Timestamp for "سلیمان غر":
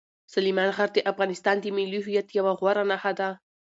0.33-0.89